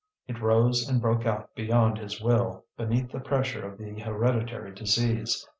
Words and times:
It 0.27 0.41
rose 0.41 0.89
and 0.89 0.99
broke 0.99 1.27
out 1.27 1.53
beyond 1.53 1.99
his 1.99 2.19
will, 2.19 2.65
beneath 2.75 3.11
the 3.11 3.19
pressure 3.19 3.63
of 3.67 3.77
the 3.77 3.99
hereditary 3.99 4.73
disease. 4.73 5.47